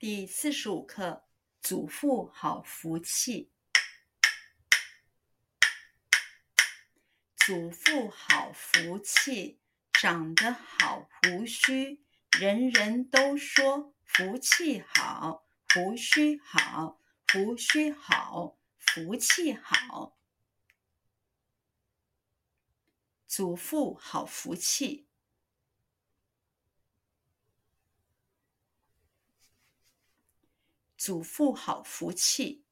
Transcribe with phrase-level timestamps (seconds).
[0.00, 1.26] 第四十五课：
[1.60, 3.52] 祖父好福气。
[7.36, 9.60] 祖父好福气，
[9.92, 12.02] 长得好胡须，
[12.38, 16.98] 人人都说福气好，胡须好，
[17.30, 20.16] 胡须好，福气好。
[23.26, 25.09] 祖父好福气。
[31.00, 32.62] 祖父好福气，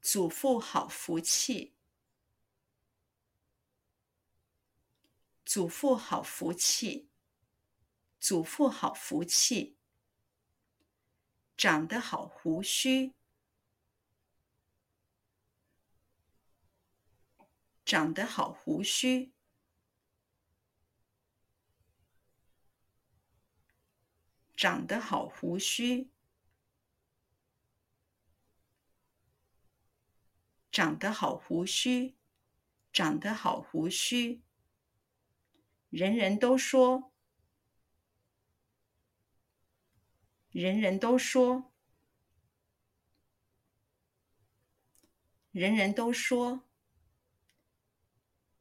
[0.00, 1.74] 祖父好福气，
[5.44, 7.10] 祖父好福气，
[8.18, 9.76] 祖父好福气，
[11.58, 13.12] 长得好胡须，
[17.84, 19.34] 长得好胡须。
[24.56, 26.10] 长得好胡须，
[30.70, 32.14] 长得好胡须，
[32.92, 34.42] 长得好胡须。
[35.90, 37.12] 人人都说，
[40.50, 41.72] 人人都说，
[45.50, 46.64] 人人都说，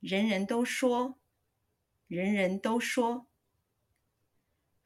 [0.00, 1.18] 人人都说，
[2.06, 3.26] 人人都说，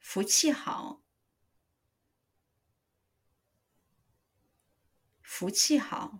[0.01, 1.01] 福气好。
[5.41, 6.19] 福气好，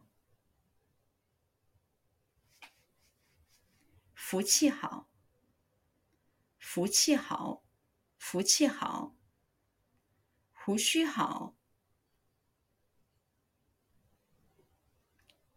[4.15, 5.11] 福气好，
[6.57, 7.61] 福气好，
[8.17, 9.13] 福气好，
[10.53, 11.55] 胡须好，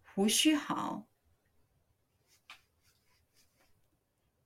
[0.02, 1.06] 胡须好，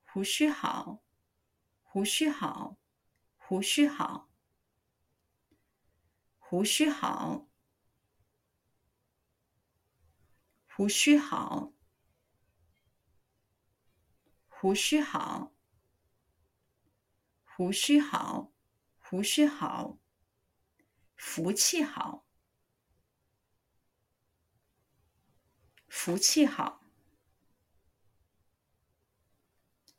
[0.05, 1.03] 胡须好，
[1.83, 2.77] 胡须好，
[3.49, 4.29] 胡须好，
[6.37, 7.47] 胡须好。
[10.67, 11.73] 胡须好，
[14.47, 15.51] 胡须好，
[17.43, 18.51] 胡须好，
[18.99, 19.97] 胡须好，
[21.15, 22.27] 福气好，
[25.87, 26.83] 福气好，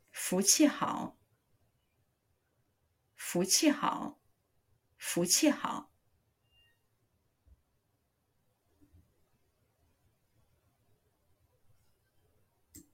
[0.09, 1.17] 福气好，
[3.31, 4.19] 福气好，
[4.97, 5.90] 福气好。